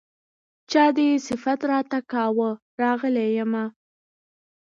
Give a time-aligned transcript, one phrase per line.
[0.71, 2.49] چا دې صفت راته کاوه
[2.81, 3.65] راغلی يمه